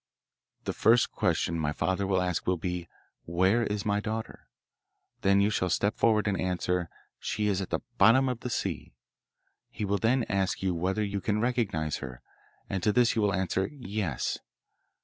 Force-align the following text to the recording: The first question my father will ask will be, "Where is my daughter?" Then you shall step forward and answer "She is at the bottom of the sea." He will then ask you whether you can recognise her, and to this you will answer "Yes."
The 0.63 0.73
first 0.73 1.11
question 1.11 1.59
my 1.59 1.71
father 1.73 2.07
will 2.07 2.23
ask 2.23 2.47
will 2.47 2.57
be, 2.57 2.87
"Where 3.25 3.61
is 3.61 3.85
my 3.85 3.99
daughter?" 3.99 4.47
Then 5.21 5.41
you 5.41 5.51
shall 5.51 5.69
step 5.69 5.95
forward 5.95 6.27
and 6.27 6.41
answer 6.41 6.89
"She 7.19 7.45
is 7.45 7.61
at 7.61 7.69
the 7.69 7.81
bottom 7.99 8.27
of 8.27 8.39
the 8.39 8.49
sea." 8.49 8.95
He 9.69 9.85
will 9.85 9.99
then 9.99 10.23
ask 10.23 10.63
you 10.63 10.73
whether 10.73 11.03
you 11.03 11.21
can 11.21 11.39
recognise 11.39 11.97
her, 11.97 12.23
and 12.67 12.81
to 12.81 12.91
this 12.91 13.15
you 13.15 13.21
will 13.21 13.35
answer 13.35 13.69
"Yes." 13.71 14.39